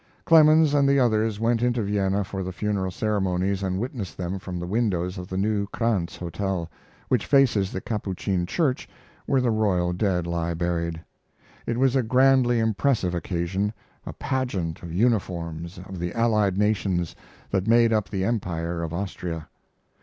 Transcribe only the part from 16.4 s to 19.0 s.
nations that made up the Empire of